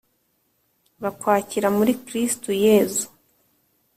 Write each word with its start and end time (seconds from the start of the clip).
bakwakira 1.01 1.67
muri 1.77 1.91
kristu 2.05 2.49
yezu 2.65 3.05